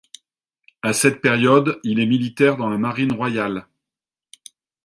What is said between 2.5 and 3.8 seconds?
dans la Marine royale.